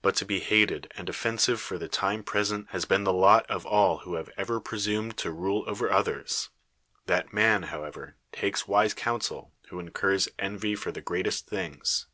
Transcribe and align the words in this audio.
But 0.00 0.16
to 0.16 0.24
be 0.24 0.40
hated 0.40 0.90
and 0.96 1.10
offensive 1.10 1.60
for 1.60 1.76
the 1.76 1.86
tim.e 1.86 2.22
present 2.22 2.68
has 2.70 2.86
been 2.86 3.04
the 3.04 3.12
lot 3.12 3.44
of 3.50 3.66
all 3.66 3.98
who 3.98 4.14
have 4.14 4.30
ever 4.34 4.60
presumed 4.60 5.18
to 5.18 5.30
rule 5.30 5.64
over 5.66 5.92
others; 5.92 6.48
that 7.04 7.34
man, 7.34 7.64
how 7.64 7.84
ever, 7.84 8.16
takes 8.32 8.66
wise 8.66 8.94
counsel, 8.94 9.52
who 9.68 9.78
incurs 9.78 10.26
envy 10.38 10.74
for 10.74 10.90
the 10.90 11.02
greatest 11.02 11.48
things. 11.48 12.06